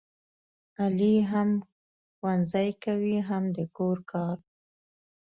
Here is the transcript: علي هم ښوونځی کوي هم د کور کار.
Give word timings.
علي 0.81 1.15
هم 1.31 1.49
ښوونځی 2.17 2.69
کوي 2.83 3.17
هم 3.29 3.43
د 3.55 3.57
کور 3.77 3.97
کار. 4.11 4.37